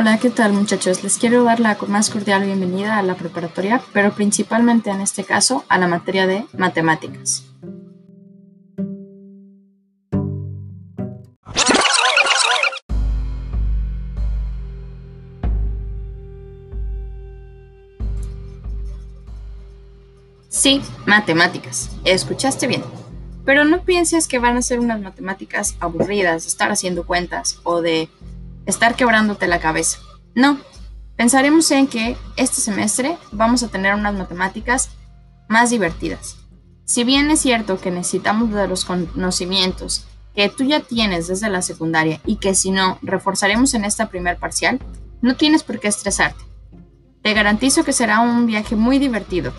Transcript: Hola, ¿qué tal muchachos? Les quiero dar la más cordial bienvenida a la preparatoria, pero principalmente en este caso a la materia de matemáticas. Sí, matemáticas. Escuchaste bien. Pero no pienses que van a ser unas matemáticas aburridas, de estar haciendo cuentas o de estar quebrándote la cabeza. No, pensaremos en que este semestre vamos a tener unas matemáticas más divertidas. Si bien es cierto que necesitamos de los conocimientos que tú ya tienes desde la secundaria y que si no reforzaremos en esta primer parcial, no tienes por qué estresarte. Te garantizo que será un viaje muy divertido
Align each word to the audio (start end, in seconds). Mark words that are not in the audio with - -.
Hola, 0.00 0.16
¿qué 0.20 0.30
tal 0.30 0.52
muchachos? 0.52 1.02
Les 1.02 1.18
quiero 1.18 1.42
dar 1.42 1.58
la 1.58 1.76
más 1.88 2.08
cordial 2.08 2.44
bienvenida 2.44 2.98
a 2.98 3.02
la 3.02 3.16
preparatoria, 3.16 3.82
pero 3.92 4.12
principalmente 4.12 4.90
en 4.90 5.00
este 5.00 5.24
caso 5.24 5.64
a 5.68 5.76
la 5.76 5.88
materia 5.88 6.28
de 6.28 6.46
matemáticas. 6.56 7.44
Sí, 20.48 20.80
matemáticas. 21.06 21.90
Escuchaste 22.04 22.68
bien. 22.68 22.84
Pero 23.44 23.64
no 23.64 23.82
pienses 23.82 24.28
que 24.28 24.38
van 24.38 24.56
a 24.56 24.62
ser 24.62 24.78
unas 24.78 25.00
matemáticas 25.00 25.74
aburridas, 25.80 26.44
de 26.44 26.50
estar 26.50 26.70
haciendo 26.70 27.04
cuentas 27.04 27.58
o 27.64 27.82
de 27.82 28.08
estar 28.68 28.94
quebrándote 28.94 29.48
la 29.48 29.60
cabeza. 29.60 29.98
No, 30.34 30.58
pensaremos 31.16 31.70
en 31.70 31.88
que 31.88 32.16
este 32.36 32.60
semestre 32.60 33.16
vamos 33.32 33.62
a 33.62 33.68
tener 33.68 33.94
unas 33.94 34.14
matemáticas 34.14 34.90
más 35.48 35.70
divertidas. 35.70 36.36
Si 36.84 37.02
bien 37.02 37.30
es 37.30 37.40
cierto 37.40 37.80
que 37.80 37.90
necesitamos 37.90 38.52
de 38.52 38.68
los 38.68 38.84
conocimientos 38.84 40.06
que 40.34 40.50
tú 40.50 40.64
ya 40.64 40.80
tienes 40.80 41.28
desde 41.28 41.48
la 41.48 41.62
secundaria 41.62 42.20
y 42.26 42.36
que 42.36 42.54
si 42.54 42.70
no 42.70 42.98
reforzaremos 43.02 43.72
en 43.72 43.84
esta 43.84 44.10
primer 44.10 44.36
parcial, 44.36 44.78
no 45.22 45.34
tienes 45.34 45.62
por 45.62 45.80
qué 45.80 45.88
estresarte. 45.88 46.44
Te 47.22 47.32
garantizo 47.32 47.84
que 47.84 47.92
será 47.94 48.20
un 48.20 48.46
viaje 48.46 48.76
muy 48.76 48.98
divertido 48.98 49.52